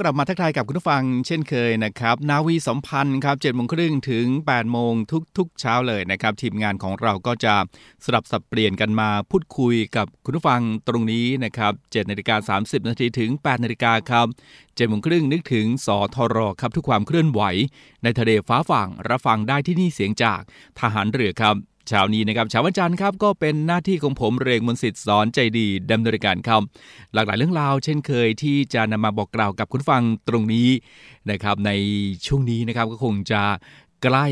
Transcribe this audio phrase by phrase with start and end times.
[0.00, 4.94] กลับมาทักทายกับคุณผู้ฟังเช่นเคยนะครับ นาวีสัมพันธ์ครับ7โมงครึ่งถึง8โมง
[5.36, 7.54] ทุกๆเช้าเลยนะครับ ทีมงานของเราก็จะ
[8.04, 14.26] สลับสับเปลี่ยนกันมาพูดคุยกับคุณผู้ฟังตรงนี้นะครับ7นาฬิกา30นาทีถึง8นาฬิกาครับ
[14.58, 17.42] 7โมงครึ่งนึกถึงสทรครับทุกความเคลื่อนไหว
[18.02, 20.40] ในทะเลฟ้าฝั่งรับฟังได้ที่นี่เสียงจาก
[20.80, 21.56] ทหารเรือครับ
[21.90, 26.62] เช้านี้นะครับเช้าวันจันทร์ครับก็เป็นหน้าที่ของผมเรงมนต์สิทธิ์สอนใจดีดำเนินรายการครับ
[27.14, 30.68] หลากหลายเรื่องราว เช่นเคยที่จะนำมาบอกกล่าวกับคุณฟังตรงนี้
[31.30, 31.70] นะครับใน
[32.26, 33.42] ช่วงนี้นะครับก็คงจะ
[34.02, 34.26] ใกล้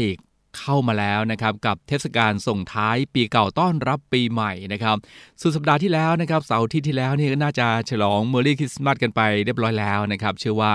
[0.59, 4.97] เข้ามาแล้วนะครับกับเทศกาลส่งท้ายปีเก่าต้อนรับปีใหม่นะครับ
[5.41, 10.73] สุดสัปดาห์ที่แล้วนะครับเสาร์ที่ที่แล้วนี่ก็น่าจะฉลองเมอรี่คริสต์มาสกันไปเรียบร้อยแล้วนะครับเชื่อว่า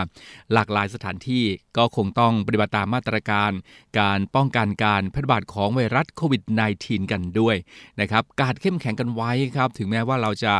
[0.53, 1.43] หลากหลายสถานที่
[1.77, 3.51] ก็คงต้องปฏิบัติตามมาตรการ
[3.99, 6.43] การป้องกันการแพร่ระบาดของไวรัสโควิด
[6.77, 7.55] -19 กันด้วย
[8.01, 10.53] นะครับการเข้มแข็งกันไว้ครับถึงแม้ว่าเราจะ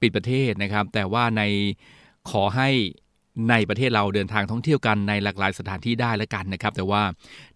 [0.00, 1.42] ปิดประเทศนะครับแต่ว่าใน
[2.30, 2.70] ขอให้
[3.50, 7.02] ในประเทศเราเดินทางท่องเที่ยวกันในหลากหลายสถานที่ได้แล้วกันนะครับ แต่ว่า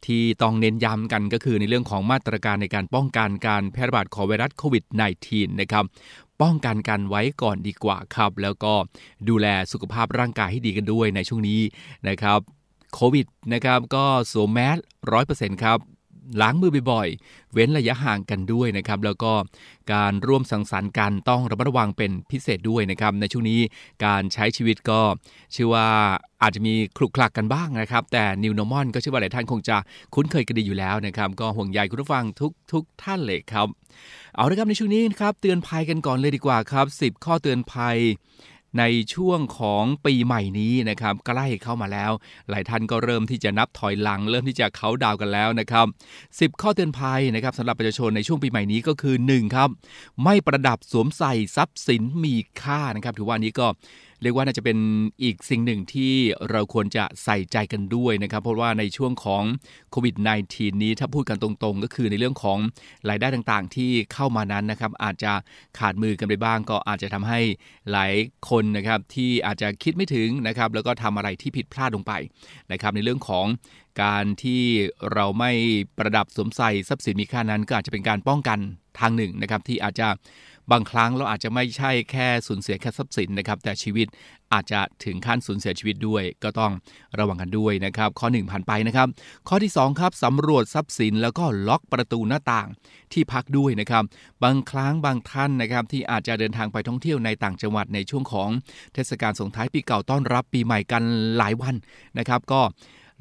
[0.06, 4.84] ที่ต้องเน้นย้ำกันก็คือในเรื่องของมาตรการในการป้องกันการแพร่ระบาดของไวรัสโควิด
[5.22, 5.84] -19 นะครับ
[6.42, 8.72] ป้องกันกันไว้ก่อนดีกว่าครับ แล้วก็
[9.28, 11.60] ดูแลสุขภาพร่างกายให้ดีกันด้วยในช่วงนี้
[12.08, 12.40] นะครับ
[12.94, 14.76] โควิดนะครับก็สวมแมส
[15.12, 15.78] ร้อยเปอร์เซ็นต์ครับ
[16.40, 19.32] ล้างมือบ่อยๆ เว้นระยะห่างกันด้วยนะครับ แล้วก็
[19.92, 23.60] การร่วมสังสรรค์กันต้องระมัดระวังเป็นพิเศษด้วยนะครับ ในช่วงนี้
[24.04, 25.00] การใช้ชีวิตก็
[25.52, 25.88] เชื่อว่า
[26.42, 29.76] อาจจะมีคลุกคลักกันบ้างนะครับ แต่ New Normal ก็เชื่อว่าหลายท่านคงจะ
[30.14, 33.66] คุ้นเคยกันดีอยู่แล้วนะครับ ก็ห่วงใยคุณผู้ฟังทุกทุกท่านเลยครับ
[34.34, 37.98] เอาละครับในช่วงนี้นะครับเตือนภัยกันก่อนเลยดีกว่าครับ 10 ข้อเตือนภัย
[38.78, 38.84] ใน
[39.14, 42.12] ช่วงของปีใหม่นี้นะครับใกล้เข้ามาแล้ว
[42.50, 45.86] หลายท่านก็เริ่มที่จะนับถอยหลัง เริ่มที่จะเขาดาวกันแล้วนะครับ
[46.28, 49.68] 10 ข้อเตือนภัยนะครับสำหรับประชาชนในช่วงปีใหม่นี้ก็คือ1ครับ
[50.24, 53.66] ไม่ประดับสวมใส่ทรัพย์สินมีค่านะครับถือว่านี้ก็
[54.22, 54.78] เรียกว่าน่าจะเป็น
[55.22, 56.12] อีกสิ่งหนึ่งที่
[56.50, 59.44] เราควรจะใส่ใจกันด้วยนะครับ เพราะว่าในช่วงของ
[59.90, 60.14] โควิด
[60.48, 62.58] -19 นี้ถ้าพูดกันตรงๆ ก็คือในเรื่องของ
[63.08, 65.32] รายได้ต่างๆ ที่เข้ามานั้นนะครับอาจจะ
[65.78, 67.40] ขาดมือกันไปบ้าง ก็อาจจะทำให้
[67.90, 68.12] หลาย
[68.50, 72.12] คนนะครับที่อาจจะคิดไม่ถึงนะครับแล้วก็ทำอะไรที่ผิดพลาดลงไป
[72.72, 73.46] นะครับในเรื่องของ
[74.02, 74.62] การที่
[75.12, 75.50] เราไม่
[75.98, 78.58] ประดับสวมใส่ทรัพย์สินมีค่านั้น ก็อาจจะเป็นการป้องกัน
[79.00, 80.08] ทางหนึ่งนะครับที่อาจจะ
[80.72, 84.06] บางครั้งเราอาจจะไม่ใช่แค่สูญเสียแค่ทรัพย์สินนะครับ แต่ชีวิต
[84.52, 86.72] อาจจะถึงขั้นสูญเสียชีวิตด้วย ก็ต้อง
[87.18, 89.08] ระวังกันด้วยนะครับ ข้อ 1 ผ่านไปนะครับ
[89.48, 92.68] ข้อที่ 2 ครับสำรวจทรัพย์สินแล้วก็ล็อกประตูหน้าต่าง
[93.12, 94.04] ที่พักด้วยนะครับ
[94.44, 98.48] บางครั้งบางท่านนะครับที่อาจจะเดินทางไปท่องเที่ยวในต่างจังหวัดในช่วงของ
[98.94, 101.02] เทศกาลส่งท้ายปีเก่าต้อนรับปีใหม่กัน
[101.38, 101.74] หลายวัน
[102.18, 102.60] นะครับ ก็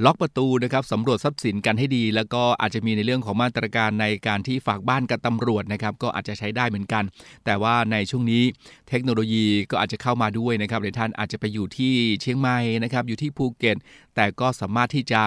[0.06, 7.04] ล็อกประตูนะครับสำรวจทรัพย์สินกันให้ดี แล้วก็อาจจะมีในเรื่องของมาตรการในการที่ฝากบ้านกับตำรวจนะครับก็อาจจะใช้ได้เหมือนกัน
[7.46, 8.44] แต่ว่าในช่วงนี้
[8.90, 13.78] เทคโนโลยีก็อาจจะเข้ามาด้วยนะครับหรือท่านอาจจะไปอยู่ที่เชียงใหม่นะครับอยู่ที่ภูเก็ต
[14.16, 15.22] แต่ก็สามารถที่จะ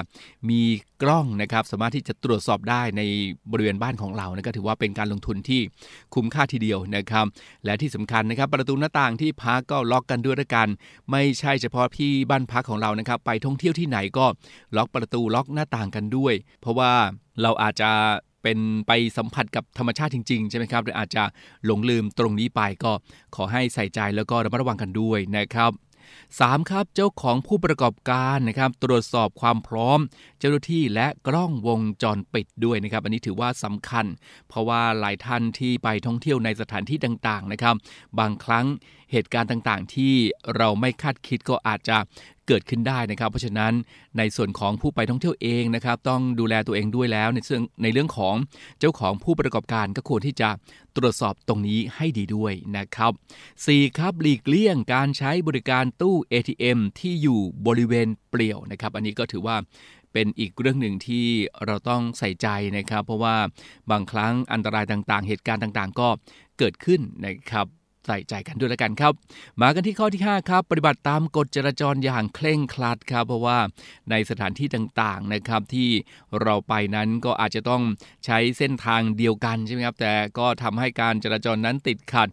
[0.51, 0.61] มี
[1.03, 3.03] กล้องนะครับ สามารถที่จะตรวจสอบได้ใน
[3.51, 5.61] บริเวณบ้านของเรานะก็ถือว่าเป็นการลงทุนที่
[6.15, 7.27] คุ้มค่าทีเดียวนะครับ
[7.65, 10.69] และที่สำคัญนะครับ ประตูหน้าต่างที่พักก็ล็อกกันด้วยละกัน
[11.11, 14.27] ไม่ใช่เฉพาะที่บ้านพักของเรานะครับ ไปท่องเที่ยวที่ไหนก็
[14.77, 16.93] ล็อกประตูล็อกหน้าต่างกันด้วย เพราะว่า
[17.43, 17.91] เราอาจจะ
[18.43, 21.25] เป็นไปสัมผัสกับธรรมชาติจริงๆ ใช่ไหมครับหรืออาจจะ
[21.67, 22.93] หลงลืมตรงนี้ไปก็
[23.37, 25.71] ขอให้ใส่ใจแล้วก็ระมัดระวังกันด้วยนะครับ
[26.21, 26.71] 3.
[26.71, 29.99] ครับเจ้าของผู้ประกอบการนะครับตรวจสอบความพร้อม
[30.39, 34.07] เจ้าหน้าที่และกล้องวงจรปิดด้วยนะครับ อันนี้ถือว่าสำคัญ
[34.49, 37.75] เพราะว่าหลายท่านที่ไปท่องเที่ยวในสถานที่ต่างๆนะครับ
[38.19, 38.67] บางครั้ง
[39.13, 40.15] เหตุการณ์ต่างๆ ที่
[40.57, 41.97] เราไม่คาดคิดก็อาจจะ
[42.49, 43.73] เกิดขึ้นได้นะครับ เพราะฉะนั้น
[44.19, 48.35] ในส่วนของผู้ไปท่องเที่ยวเองนะครับ ต้องดูแลตัวเองด้วยแล้วในเรื่องในเรื่องของ
[48.81, 50.49] เจ้าของผู้ประกอบการก็ควรที่จะ
[50.97, 53.13] ตรวจสอบตรงนี้ให้ดีด้วยนะครับ
[53.57, 53.99] 4.
[53.99, 59.57] ครับหลีกเลี่ยงการใช้บริการตู้ ATM ที่อยู่บริเวณเปลี่ยวนะครับ อันนี้ก็ถือว่า
[60.13, 61.27] เป็นอีกเรื่องหนึ่งที่
[61.67, 63.37] เราต้องใส่ใจนะครับ เพราะว่า
[63.91, 66.09] บางครั้งอันตรายต่างๆ เหตุการณ์ต่างๆ ก็
[66.59, 67.67] เกิดขึ้นนะครับ
[68.07, 69.13] ใส่ใจกันด้วยแล้วกันครับ
[69.61, 73.59] มากันที่ข้อที่ 5 ครับ ปฏิบัติตามกฎจราจรอย่างเคร่งครัดครับ เพราะว่า
[74.11, 75.89] ในสถานที่ต่างๆนะครับที่
[76.43, 77.83] เราไปนั้นก็อาจจะต้อง
[78.25, 82.29] ใช้เส้นทางเดียวกันใช่ไหมครับแต่ก็ทำให้การจราจรนั้นติดขัด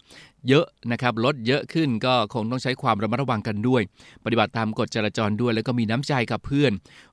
[0.50, 3.82] เยอะนะครับรถเยอะขึ้นก็คงต้องใช้ความระมัดระวังกันด้วย
[4.26, 6.72] ปฏิบัติตามกฎจราจรด้วย แล้วก็มีน้ำใจกับเพื่อน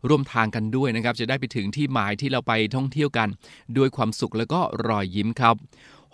[0.08, 3.28] ร่วมทางกันด้วยนะครับ จะได้ไปถึงที่หมายที่เราไปท่องเที่ยวกัน
[3.76, 5.54] ด้วยความสุขแล้วก็รอยยิ้มครับ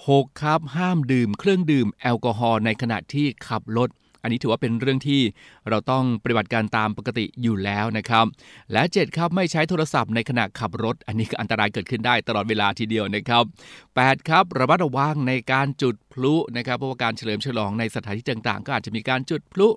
[0.03, 0.43] 6.
[0.43, 3.91] ครับห้ามดื่มเครื่องดื่มแอลกอฮอล์ในขณะที่ขับรถ
[4.23, 5.21] อันนี้ถือว่าเป็นเรื่องที่
[5.69, 8.27] เราต้องปฏิบัติการตามปกติอยู่แล้วนะครับ
[8.73, 13.45] และ 7 ครับไม่ใช้โทรศัพท์ในขณะขับรถ อันนี้ก็อันตรายเกิดขึ้นได้ตลอดเวลาทีเดียวนะครับ
[13.91, 19.69] 8 ครับระมัดระวังในการจุดพลุนะครับเพราะว่าการเฉลิมฉลองในสถานที่ต่างๆ ก็อาจจะมีการจุดพลุ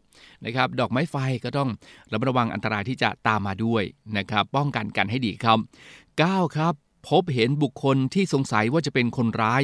[0.45, 1.69] นะครับดอกไม้ไฟก็ต้อง
[2.11, 3.83] ระมัดระวังอันตรายที่จะตามมาด้วย
[4.17, 5.57] นะครับป้องกันกันให้ดีครับ
[6.07, 9.61] 9 ครับ พบเห็นบุคคลที่สงสัยว่าจะเป็นคนร้าย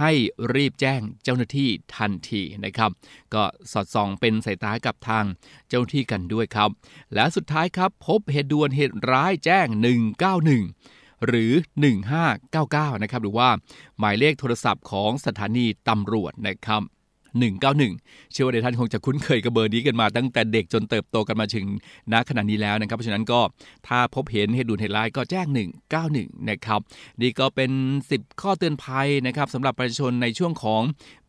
[0.00, 0.10] ให้
[0.54, 2.90] รีบแจ้งเจ้าหน้าที่ทันทีนะครับ
[3.34, 5.24] ก็สอดส่องเป็นสายตากับทาง
[5.68, 6.70] เจ้าหน้าที่กันด้วยครับ
[7.14, 9.66] และสุดท้ายครับพบเหตุด่วนเหตุร้ายแจ้ง
[10.46, 11.52] 191 หรือ
[12.28, 13.48] 1599 นะครับ หรือว่า
[13.98, 16.82] หมายเลขโทรศัพท์ของสถานีตำรวจนะครับ
[17.30, 21.66] 191 เชื่อว่าท่านคงจะคุ้นเคยกับเบอร์นี้กันมาตั้งแต่เด็กจนเติบโตกันมาถึง
[22.12, 23.40] ณขณะนี้แล้วนะครับ เพราะฉะนั้นก็
[23.88, 25.46] ถ้าพบเห็นเหตุด่วนเหตุร้ายก็แจ้ง
[25.96, 26.80] 191 นะครับ
[27.22, 27.70] นี่ก็เป็น
[28.10, 30.82] 10 ข้อเตือนภัยนะครับสำหรับประชาชนในช่วงของ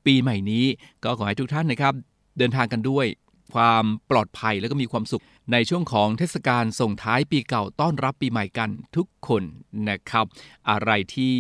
[0.06, 0.66] ปีใหม่นี้
[1.04, 1.94] ก็ขอให้ทุกท่านนะครับ
[2.38, 3.06] เดินทางกันด้วย
[3.54, 9.44] ความปลอดภัยแล้วก็มีความสุขในช่วงของเทศกาลส่งท้ายปีเก่าต้อนรับปีใหม่กันทุกคน
[9.90, 10.26] นะครับ
[10.70, 11.36] อะไรที่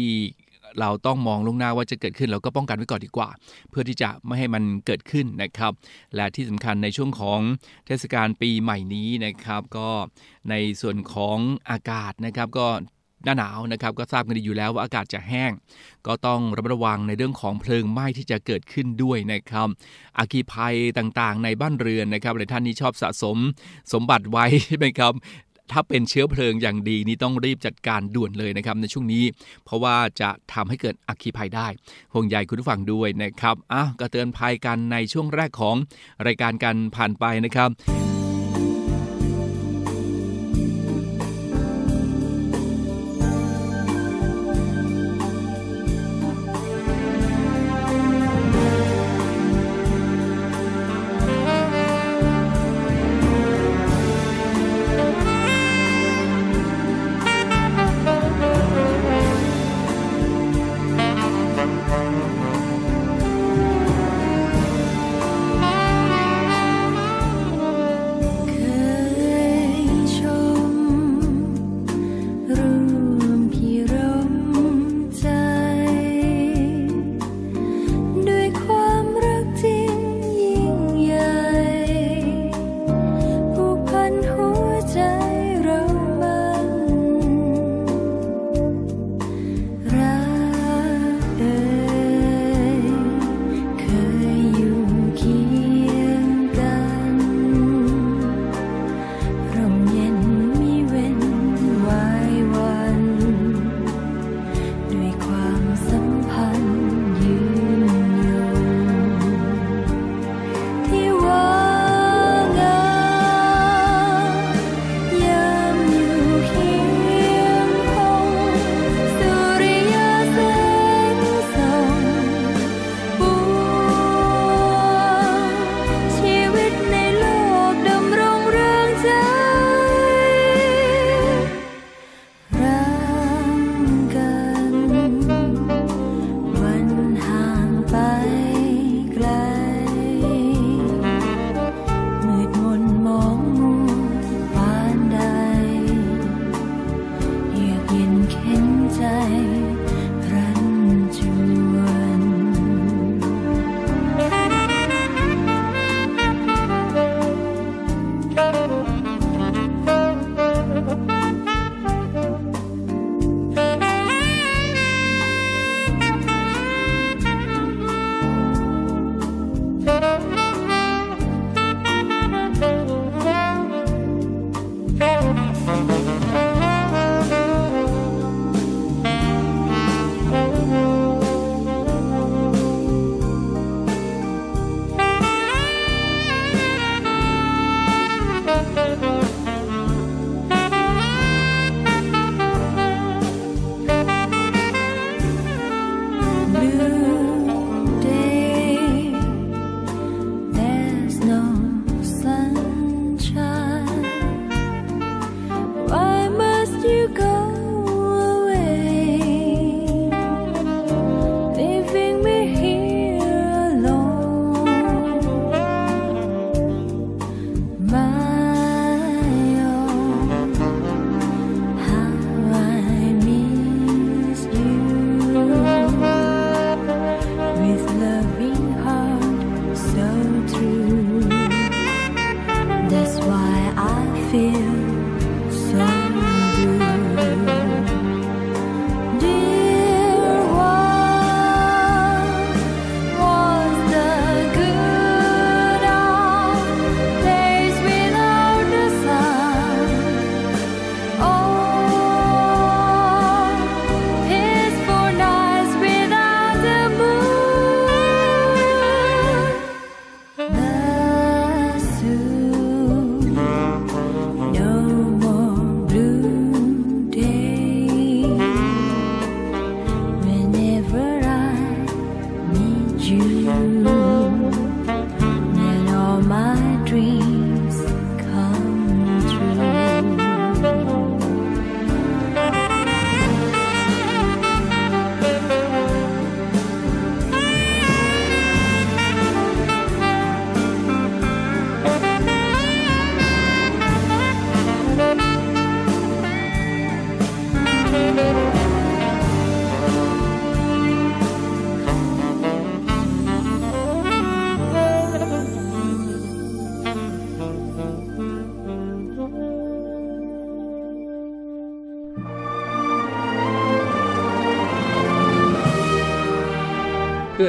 [0.79, 3.29] เราต้องมองลวงหน้าว่าจะเกิดขึ้นเราก็ป้องกันไว้ก่อนดีกว่า
[3.69, 5.71] เพื่อที่จะไม่ให้มันเกิดขึ้นนะครับ
[6.15, 7.39] และที่สำคัญในช่วงของ
[7.85, 9.89] เทศกาลปีใหม่นี้นะครับก็
[10.49, 11.37] ในส่วนของ
[11.69, 12.67] อากาศนะครับก็
[13.25, 15.51] หน้าหนาวนะครับก็ทราบกันดีอยู่แล้วว่าอากาศจะแห้ง
[16.07, 19.67] ก็ต้องระมัดระวังในเรื่องของเพลิงไหม้ที่จะเกิดขึ้นด้วยนะครับ
[20.17, 23.37] อาคีภัยต่างๆ ในบ้านเรือนนะครับหลายท่านนี้ชอบสะสม
[23.93, 25.13] สมบัติไว้ใช่ไหมครับ
[25.71, 29.23] ถ้าเป็นเชื้อเพลิงอย่างดีนี่ต้องรีบจัดการด่วนเลยนะครับในช่วงนี้
[29.65, 31.67] เพราะว่าจะทำให้เกิดอัคคีภัยได้
[32.13, 35.75] ห่วงใยคุณผู้ฟังด้วยนะครับอ้าวก็เตือนภัยกันในช่วงแรกของ
[36.27, 38.00] รายการกันผ่านไปนะครับ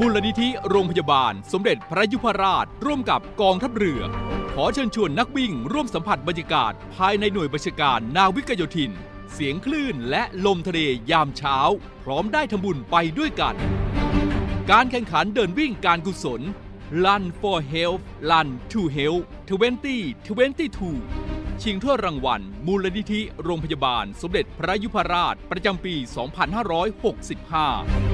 [0.00, 4.00] มูลนิธิโรงพยาบาล สมเด็จพระยุพราช ร่วมกับกองทัพเรือ
[4.54, 8.92] ขอเชิญชวนนักวิ่งร่วมสัมผัสบรรยากาศ ภายในหน่วยบัญชาการนาวิกโยธิน
[9.32, 11.56] เสียงคลื่นและลมทะเลยามเช้า
[12.04, 13.54] พร้อมได้ทำบุญไปด้วยกัน
[14.70, 16.40] การแข่งขันเดินวิ่งการกุศล
[17.04, 19.24] Run for Health Run to Health
[20.38, 28.07] 2022 ชิงถ้วยรางวัล มูลนิธิโรงพยาบาล สมเด็จพระยุพราชประจำปี 2565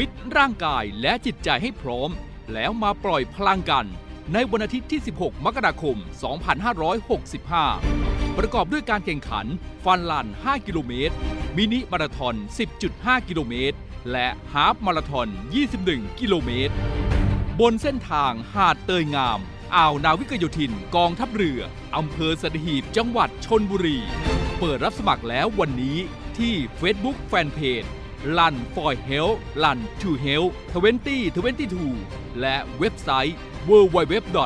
[0.00, 2.10] ฟิตร่างกายและจิตใจให้พร้อม
[2.52, 3.86] แล้วมาปล่อยพลังกัน
[4.32, 5.96] ในวันอาทิตย์ที่ 16 มกราคม
[7.56, 9.46] 2565 ประกอบด้วยการแข่งขัน
[9.84, 11.14] ฟันลัน 5 กิโลเมตร
[11.56, 12.34] มินิมาราธอน
[12.82, 13.76] 10.5 กิโลเมตร
[14.12, 15.28] และฮาฟมาราธอน
[15.74, 16.74] 21 กิโลเมตร
[17.60, 19.38] บนเส้นทางหาดเตยงาม
[19.76, 21.60] อ่าวนาวิกโยธิน กองทัพเรือ
[21.96, 23.98] อำเภอสัตหีบ จังหวัดชนบุรี
[24.58, 25.98] เปิดรับสมัครแล้ววันนี้
[26.38, 27.88] ที่ Facebook Fanpage
[28.36, 30.52] Run for Health Run to Health
[31.12, 33.36] 2022และเว็บไซต์
[33.68, 34.42] www.lala.com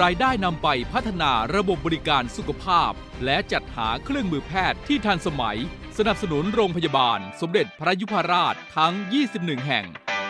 [0.00, 2.92] รายได้นำไปพัฒนาระบบบริการสุขภาพ
[3.24, 5.58] และจัดหาเครื่องมือแพทย์ที่ทันสมัย
[5.98, 8.94] สนับสนุนโรงพยาบาล สมเด็จพระยุพราชทั้ง
[9.30, 9.86] 21 แห่ง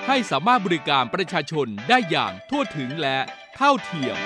[0.06, 3.18] ให้สามารถบริการประชาชนได้อย่างทั่วถึงและ
[3.56, 4.16] เท่าเทียม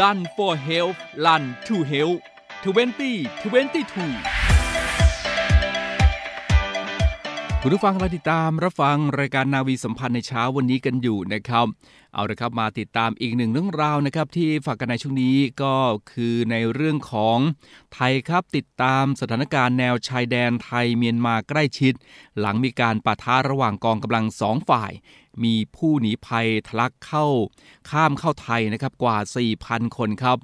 [0.00, 2.20] Run for Health Run to Health
[2.64, 4.43] 2022
[7.66, 11.66] คุณผู้ฟังเราติดตามรับฟังรายการนาวีสัมพันธ์ในเช้าวันนี้กันอยู่นะครับ
[12.14, 15.74] เอาละครับมาติดตามอีกหนึ่งเรื่องราวนะครับ ที่ฝากกันในช่วงนี้ก็
[16.12, 17.38] คือในเรื่องของ
[17.94, 21.92] ไทยครับติดตามสถานการณ์แนวชายแดนไทยเมียนมาใกล้ชิด
[22.38, 24.92] หลังมีการปะทะระหว่างกองกำลังสองฝ่าย
[25.44, 27.26] มีผู้หนีภัยทะลักเข้า
[27.90, 29.16] ข้ามเข้าไทยนะครับกว่า
[29.56, 30.38] 4,000 คนครับ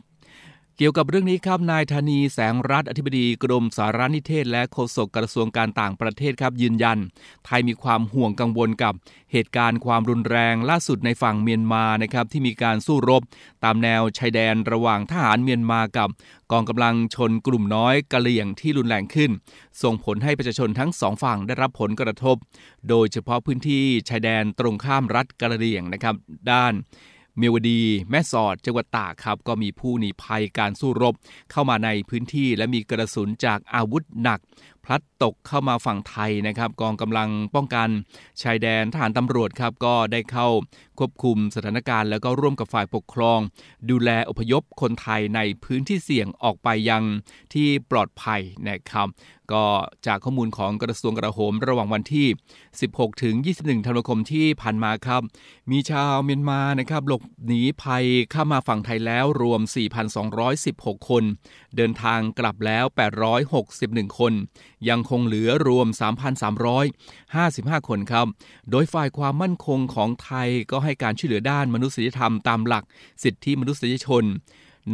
[0.81, 6.99] เกี่ยวกับเรื่องนี้ครับนายธานีแสงรัฐอธิบดีกรมสารนิเทศ และโฆษกกระทรวงการต่างประเทศครับยืนยัน
[7.47, 8.95] ไทยมีความห่วงกังวลกับ
[9.33, 13.23] เหตุการณ์ความรุนแรงล่าสุดในฝั่งเมียนมานะครับที่มีการสู้รบ
[13.65, 16.09] ตามแนวชายแดนระหว่างทหารเมียนมากับ
[16.53, 19.31] กองกำลังชนกลุ่มน้อยกะเหลี่ยงที่รุนแรงขึ้น
[19.83, 22.37] ส่งผลให้ประชาชนทั้งสองฝั่งได้รับผลกระทบ
[22.89, 26.15] โดยเฉพาะพื้นที่ชายแดนตรงข้ามรัฐกะเหลี่ยงนะครับ
[26.51, 26.75] ด้าน
[27.37, 31.15] เมียวดี แม่สอดจังหวัดตากครับ ก็มีผู้หนีภัยการสู้รบ
[31.51, 34.41] เข้ามาในพื้นที่และมีกระสุนจากอาวุธหนัก
[34.91, 37.89] ลัดตกเข้ามาฝั่งไทยนะครับกองกำลังป้องกัน
[38.43, 40.49] ชายแดนทหารตำรวจครับก็ได้เข้า
[40.99, 43.39] ควบคุมสถานการณ์ แล้วก็ร่วมกับฝ่ายปกครอง
[43.91, 47.03] ดูแลอพยพคนไทยในพื้นที่เสี่ยงออกไปยัง
[47.55, 49.09] ที่ปลอดภัยนะครับ
[49.53, 49.67] ก็
[50.07, 52.27] จากข้อมูลของกระทรวงกระโหมระหว่างวันที่
[52.75, 55.23] 16 ถึง 21 ธันวาคมที่ผ่านมาครับ
[55.71, 59.61] มีชาวเมียนมานะครับหลบหนีภัยเข้ามาฝั่งไทยแล้วรวม
[60.35, 61.25] 4,216 คน
[61.77, 62.85] เดินทางกลับแล้ว
[63.51, 64.33] 861 คน
[64.89, 65.89] ยังคงเหลือรวม
[66.69, 68.27] 3,355 คนครับ
[68.71, 72.85] โดยฝ่ายความมั่นคงของไทยก็ให้การช่วยเหลือด้านมนุษยธรรมตามหลัก
[73.23, 74.25] สิทธิมนุษยชน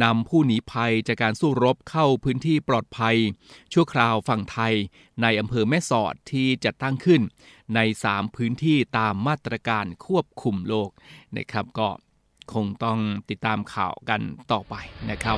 [0.03, 3.15] นำผู้หนีภัยจากการสู้รบเข้าพื้นที่ปลอดภัย
[3.73, 4.73] ชั่วคราวฝั่งไทย
[5.21, 7.21] ในอำเภอแม่สอดที่จัดตั้งขึ้น
[7.75, 10.89] ใน 3 พื้นที่ตามมาตรการควบคุมโรค
[11.37, 11.89] นะครับก็
[12.53, 14.21] คงต้องติดตามข่าวกัน
[14.51, 14.75] ต่อไป
[15.09, 15.37] นะครับ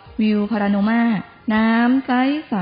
[0.21, 1.01] วิวพาราโนมา
[1.53, 2.11] น้ำใส
[2.49, 2.55] ใส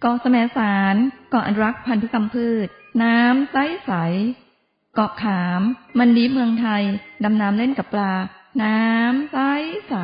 [0.00, 0.96] เกาะสมสาร
[1.30, 2.66] เกาะอนุรักษ์พันธุกรรมพืช
[3.02, 3.92] น้ำใสใส
[4.94, 5.62] เกาะขาม
[5.98, 6.82] มันดีเมืองไทย
[7.24, 8.14] ดำน้ำเล่นกับปลา
[8.62, 9.36] น้ำใส
[9.88, 9.94] ใส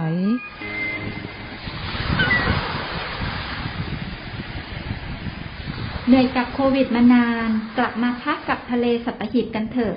[6.06, 9.96] เหนื่อยกับโควิดมานาน กลับมาพักกับทะเลสัตหีบกันเถอะ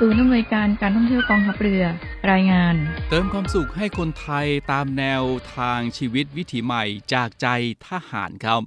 [0.00, 1.82] ศูนย์อำนวยการการท่องเที่ยวกองทัพเรือ
[2.30, 2.74] รายงาน
[3.08, 5.22] เติมความสุขให้คนไทยตามแนว
[5.56, 7.48] ทางชีวิตวิถีใหม่จากใจ
[7.88, 8.60] ทหารครับ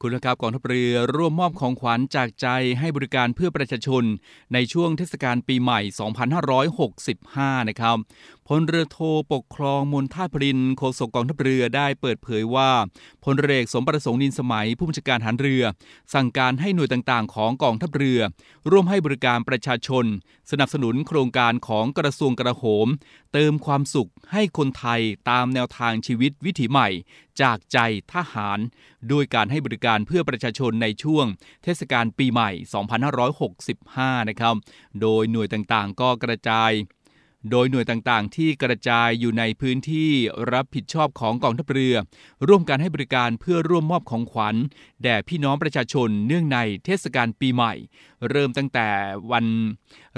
[0.00, 4.04] คุณครับกองทัพเรือร่วมมอบของขวัญจากใจให้บริการเพื่อประชาชน
[4.54, 5.80] ในช่วงเทศกาลปีใหม่
[7.54, 7.96] 2565 นะครับ
[8.48, 8.98] พลเรือโท
[9.32, 12.70] ปกครองมนท่าพรินโฆษกกองทัพเรือได้เปิดเผยว่า
[13.24, 15.62] พลเรือเอกสมประสงค์นินสมัยผู้บัญชาการทหารเรือ
[16.14, 18.20] สั่งการให้หน่วยต่างๆ ของกองทัพเรือ
[18.70, 20.04] ร่วมให้บริการประชาชน
[20.50, 22.88] สนับสนุนโครงการของกระทรวงกระโหม
[23.32, 25.00] เติมความสุขให้คนไทย
[25.30, 26.88] ตามแนวทางชีวิตวิถีใหม่
[27.40, 27.78] จากใจ
[28.14, 28.58] ทหาร
[29.12, 31.26] ด้วยการให้บริการเพื่อประชาชนในช่วง
[31.62, 32.50] เทศกาลปีใหม่
[33.40, 34.54] 2565 นะครับ
[35.00, 36.72] โดยหน่วยต่างๆ ก็กระจาย
[37.50, 40.10] โดยหน่วยต่างๆ ที่กระจายอยู่ในพื้นที่
[40.52, 41.96] รับผิดชอบของกองทัพเรือ
[42.48, 44.56] ร่วมกันให้บริการเพื่อร่วมมอบของขวัญ
[45.02, 47.72] แด่พี่น้องประชาชนเนื่องในเทศกาลปีใหม่
[48.30, 48.88] เริ่มตั้งแต่
[49.32, 49.46] วัน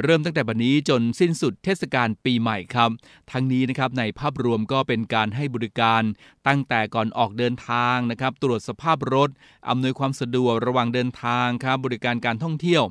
[0.02, 2.90] เริ่มตั้งแต่บันนี้จนสิ้นสุดเทศกาลปีใหม่ครับ
[3.30, 6.02] ทั้งนี้นะครับในภาพรวมก็เป็นการให้บริการ
[6.48, 9.30] ตั้งแต่ก่อนออกเดินทางนะครับ ตรวจสภาพรถ
[9.68, 12.82] อำนวยความสะดวกระหว่างเดินทางครับ บริการการท่องเที่ยว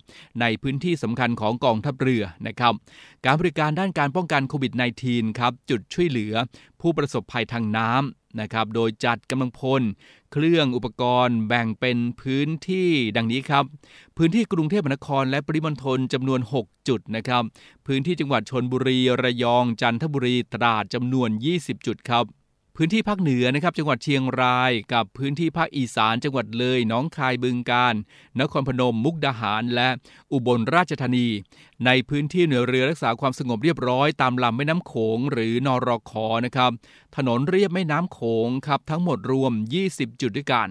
[0.42, 2.74] ในพื้นที่สำคัญของกองทัพเรือนะครับ
[3.26, 4.74] การบริการด้านการป้องกันโควิด
[5.06, 6.34] -19 ครับ จุดช่วยเหลือ
[6.82, 9.82] ผู้ประสบภัยทางน้ำนะครับ โดยจัดกำลังพล
[10.34, 13.66] เครื่องอุปกรณ์แบ่งเป็นพื้นที่ดังนี้ครับ
[14.18, 17.44] พื้นที่กรุงเทพมหานครและปริมณฑลจำนวน 6 จุดนะครับ
[17.88, 22.26] พื้นที่จังหวัดชนบุรี ระยอง จันทบุรี ตราดจำนวน 20 จุดครับ
[22.78, 27.96] พื้นที่ภาคเหนือนะครับจังหวัดเชียงรายกับพื้นที่ภาคอีสานจังหวัดเลยหนองคายบึงกาฬ
[28.40, 29.90] นครพนม มุกดาหาร และ
[30.32, 31.28] อุบลราชธานี
[31.86, 36.72] ในพื้นที่หน่วยเรือรักษาความสงบเรียบร้อยตามลำแม่น้ำโขงหรือนอรคอนะครับ
[37.16, 39.52] ถนนเรียบแม่น้ำโขงครับทั้งหมดรวม
[39.88, 40.68] 20 จุดด้วยกัน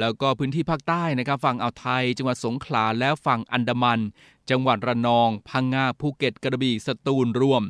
[0.00, 4.00] แล้วก็พื้นที่ภาคใต้นะครับฝั่งอ่าวไทย จังหวัดสงขลาและฝั่งอันดามัน
[4.50, 7.62] จังหวัดระนอง พังงาภูเก็ตกระบี่สตูลรวม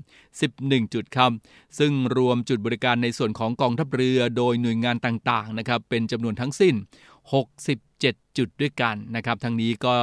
[0.43, 1.33] 11 จุดครับ
[1.79, 6.75] ซึ่งรวมจุดบริการในส่วนของกองทัพเรือโดยหน่วยงานต่างๆนะครับเป็นจำนวนทั้งสิ้น
[7.61, 9.95] 67 จุดด้วยกันนะครับทั้งนี้ก็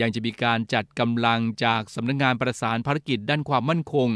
[0.00, 4.08] ยังจะมีการจัดกำลังจากสำนักงงานประสานภารกิจด้านความมั่นคง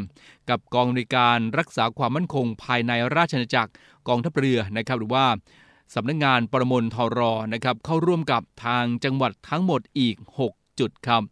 [0.50, 3.72] กับกองในวยการรักษาความมั่นคง ภายในราชอาณาจักร
[4.08, 5.26] กองทัพเรือนะครับหรือว่า
[5.94, 7.20] สำนักงงานประมลทร
[7.54, 11.22] นะครับเข้าร่วมกับทางจังหวัดทั้งหมดอีก 6 จุดครับ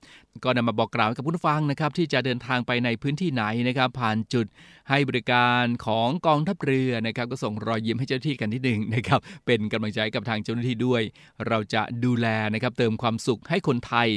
[0.44, 4.46] ก็นำมาบอกกล่าวกับผู้ฟังนะครับที่จะเดินทางไปในพื้นที่ไหนนะครับ ผ่านจุด
[4.90, 11.02] ให้บริการของกองทัพเรือนะครับ ก็ส่งรอยยิ้มให้เจ้าหน้าที่กันนิดหนึ่งนะครับ เป็นกำลังใจกับทางเจ้าหน้าที่ด้วย
[11.48, 14.08] เราจะดูแลนะครับเติมความสุขให้คนไทย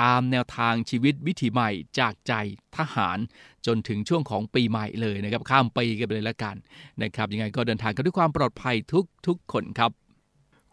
[0.00, 2.32] ตามแนวทางชีวิตวิถีใหม่จากใจ
[2.76, 3.18] ทหาร
[3.66, 6.56] จนถึงช่วงของปีใหม่เลยนะครับ ข้ามปีกันไปเลยละกัน
[7.02, 9.92] นะครับยังไงก็เดินทางกันด้วยความปลอดภัยทุกทุกคนครับ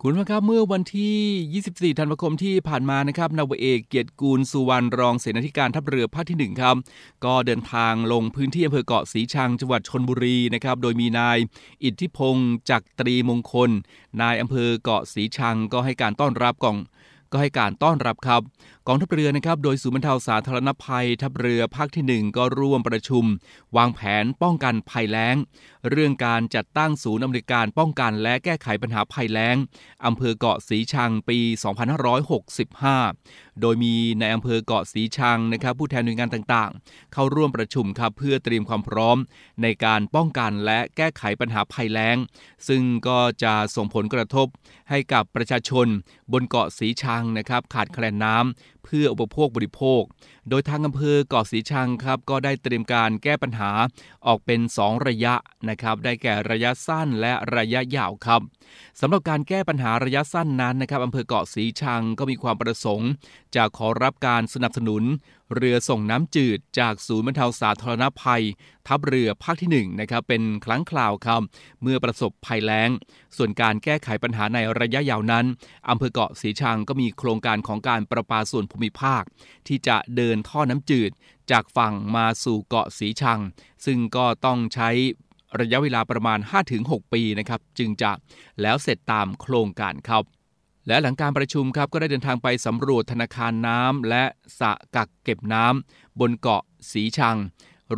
[0.04, 6.76] คุณผู้ชมครับเมื่อวันที่ 24 ธันวาคมที่ผ่านมานะครับนาวเอกเกียรติกูลสุวรรณรองเสนาธิการทัพเรือภาคที่ 1 ครับ
[7.26, 11.38] ก็เดินทางลงพื้นที่อำเภอเกาะสีชังจังหวัดชนบุรีนะครับ โดยมีนาย
[11.84, 13.70] อิทธิพงศ์จักตรีมงคล
[14.22, 16.78] นายอำเภอเกาะสีชังก็ให้การต้อนรับกอง
[17.32, 18.42] ก็ให้การต้อนรับครับ
[18.88, 23.26] กองทัพเรือนะครับโดยศูนย์บรรเทาสาธารณภัย ทัพเรือภาคที่ 1 ก็ร่วมประชุม
[23.78, 25.36] วางแผนป้องกันภัยแล้ง
[25.90, 29.56] เรื่องการจัดตั้งศูนย์อำนวยการป้องกันและแก้ไขปัญหาภัยแล้ง
[30.06, 31.40] อำเภอเกาะสีชังปี
[32.30, 39.18] 2565 โดยมีในอำเภอเกาะสีชังนะครับผู้แทนหน่วยงานต่างๆ เข้าร่วมประชุมครับเพื่อเตรียมความพร้อม
[39.62, 42.18] ในการป้องกันและแก้ไขปัญหาภัยแล้ง
[42.68, 44.48] ซึ่งก็จะส่งผลกระทบ
[44.90, 45.88] ให้กับประชาชน
[46.34, 50.02] บนเกาะสีชังนะครับขาดแคลนน้ำ พื่ออุปโภคบริโภค
[50.50, 53.72] โดยทางอำเภอเกาะสีชังครับก็ได้เตรียมการแก้ปัญหา
[54.28, 55.34] ออกเป็น 2 ระยะ
[55.70, 58.42] นะครับ ได้แก่ระยะสั้นและระยะยาวครับ
[59.04, 63.10] สำหรับการแก้ปัญหาระยะสั้นนั้นนะครับอำเภอเกาะสีชังก็มีความประสงค์
[63.56, 65.04] จะขอรับการสนับสนุน
[65.56, 68.44] เรือส่งน้ำจืดจากศูนย์บรรเทาสาธารณภัย
[68.88, 71.42] ทัพเรือภาคที่ 1 นะครับ เป็นครั้งคราวครับ
[71.82, 72.90] เมื่อประสบภัยแล้ง
[73.38, 75.46] ส่วนการแก้ไขปัญหาในระยะยาวนั้น
[75.90, 79.24] อำเภอเกาะสีชังก็มีโครงการของการประปาส่วนภูมิภาค
[79.68, 81.12] ที่จะเดินท่อน้ำจืด
[81.52, 83.40] จากฝั่งมาสู่เกาะสีชัง
[83.86, 84.90] ซึ่งก็ต้องใช้
[85.60, 86.40] ระยะเวลาประมาณ
[86.76, 88.12] 5-6 ปีนะครับ จึงจะ
[88.62, 90.24] แล้วเสร็จตามโครงการครับ
[90.88, 94.24] และหลังการประชุมครับก็ได้เดินทางไปสำรวจธนาคารน้ำและ
[94.60, 97.38] สะกักเก็บน้ำบนเกาะสีชัง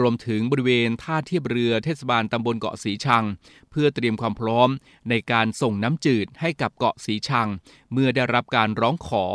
[0.01, 3.23] รวมถึงบริเวณท่าเทียบเรือเทศบาลตำบลเกาะสีชัง
[3.71, 4.69] เพื่อเตรียมความพร้อม
[5.09, 7.47] ในการส่งน้ำจืดให้กับเกาะสีชัง
[7.93, 9.25] เมื่อได้รับการร้องขอ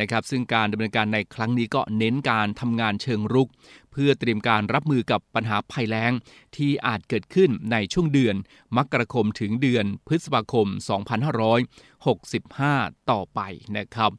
[0.00, 3.48] นะครับ ซึ่งการดำเนินการในครั้งนี้ก็เน้นการทำงานเชิงรุก
[3.94, 6.12] เพื่อเตรียมการรับมือกับปัญหาภัยแล้ง
[6.56, 8.36] ที่อาจเกิดขึ้นในช่วงเดือน
[8.76, 10.66] มกราคมถึงเดือนพฤษภาคม
[12.28, 13.40] 2565 ต่อไป
[13.76, 14.10] นะครับ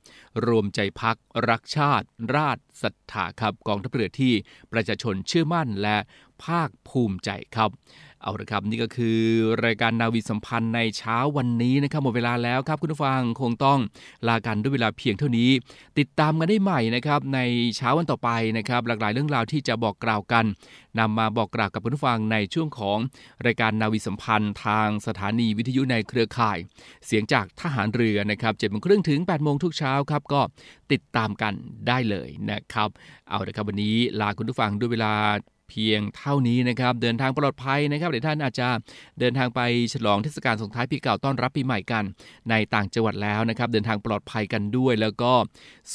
[0.45, 1.17] รวมใจพัก
[1.49, 4.33] รักชาติ ราชศรัทธาครับกองทัพเรือที่
[4.71, 5.97] ประชาชนเชื่อมั่นและ
[6.43, 7.69] ภาคภูมิใจครับ
[8.25, 9.19] เอาละครับนี่ก็คือ
[9.65, 13.79] รายการนาวีสัมพันธ์ในเช้าวันนี้นะครับหมดเวลาแล้วครับคุณผู้ฟังคงต้อง
[14.27, 15.49] ลากันด้วยเวลาเพียงเท่านี้
[15.99, 17.39] ติดตามกันได้ใหม่นะครับใน
[17.77, 20.45] เช้าวันต่อไปนะครับหลากหลายเรื่องราวที่จะบอกกล่าวกัน
[20.99, 22.97] นำมาบอกกล่าวกับคุณผู้ฟังในช่วงของ
[23.45, 26.57] รายการนาวีสัมพันธ์ทางสถานีวิทยุในเครือข่าย
[27.05, 30.41] เสียงจากทหารเรือนะครับเจ็ดโมงครึ่งถึง8ปดโมงทุกเช้าครับก็
[30.91, 31.53] ติดตามกัน
[31.87, 32.89] ได้เลยนะครับ
[33.29, 35.13] เอาละครับวันนี้ลาคุณผู้ฟังด้วยเวลา
[35.69, 38.67] เพียงเท่านี้นะครับ เดินทางปลอดภัยนะครับเดี๋ยวท่านอาจจะ
[39.19, 39.61] เดินทางไป
[39.93, 42.03] ฉลองเทศกาลส่งท้ายปีเก่าต้อนรับปีใหม่กัน
[42.49, 45.33] ในต่างจังหวัดแล้วนะครับ เดินทางปลอดภัยกันด้วย แล้วก็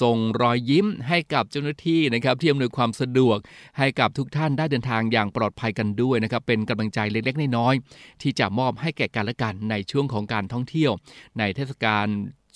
[0.00, 3.38] ส่งรอยยิ้มให้กับเจ้าหน้าที่นะครับที่อำนวยความสะดวก
[3.78, 10.92] ให้กับทุกท่านได้เดินทางอย่างปลอดภัยกันด้วยนะครับเป็นกำลังใจเล็กๆน้อยๆที่จะมอบให้แก่กันและกันในช่วงของการท่องเที่ยว
[11.38, 12.06] ในเทศกาล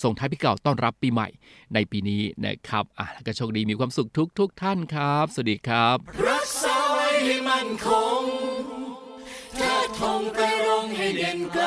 [0.03, 1.29] ส่งท้ายปีเก่าต้อนรับปีใหม่
[1.75, 6.44] ในปีนี้นะครับอะแล้วก็โชคดีมีความสุขทุกทุกๆท่านครับ สวัสดีครับ
[7.25, 7.89] ให้มั่นค
[8.21, 8.25] ง
[9.55, 11.67] เธอทงไปรงให้เด่นไกล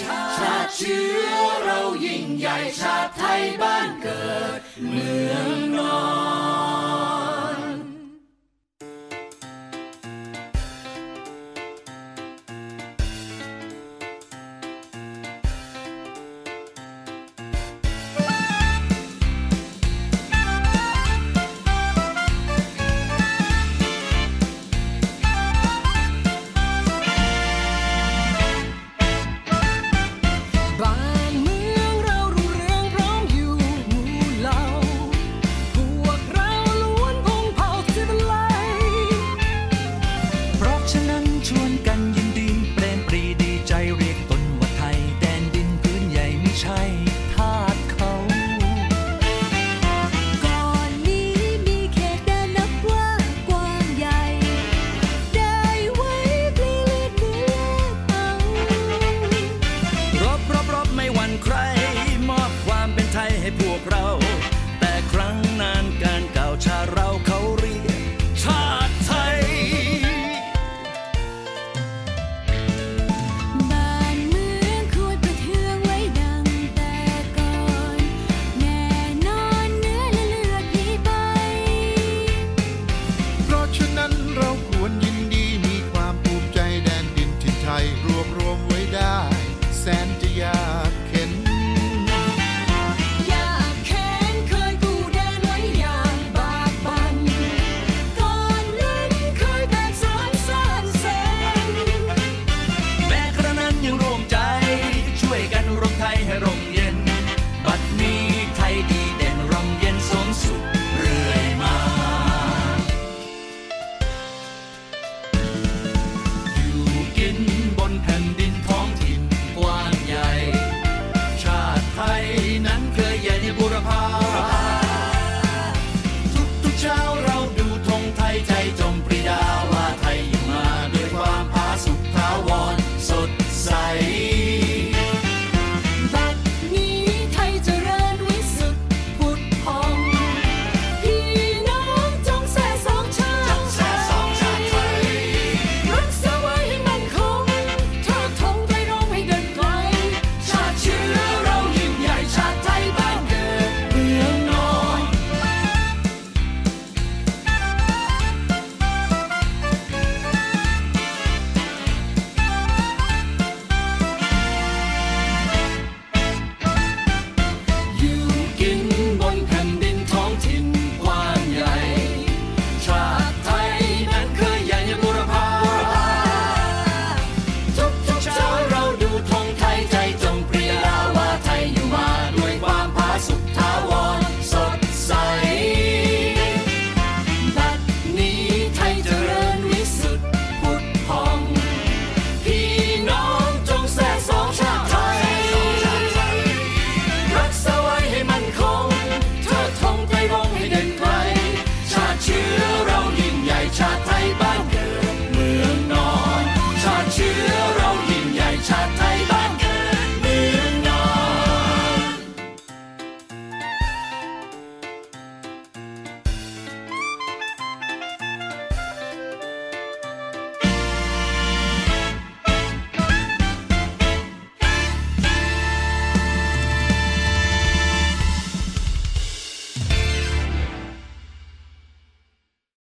[0.00, 6.00] ชาติเชื้อเรายิ่งใหญ่ชาติไทยบ้านเกิดเมืองนอ
[6.76, 6.77] น